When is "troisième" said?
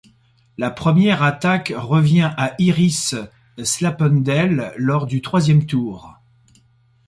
5.21-5.67